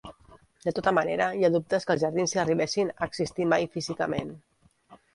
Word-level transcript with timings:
De 0.67 0.71
tota 0.79 0.93
manera, 0.97 1.27
hi 1.41 1.45
ha 1.45 1.51
dubtes 1.57 1.87
que 1.87 1.95
els 1.97 2.03
jardins 2.05 2.35
arribessin 2.47 2.93
a 2.95 3.13
existir 3.13 3.49
mai 3.55 3.71
físicament. 3.79 4.37